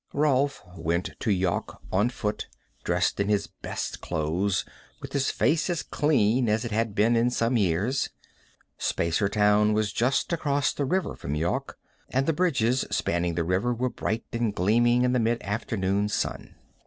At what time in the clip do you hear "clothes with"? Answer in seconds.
4.01-5.13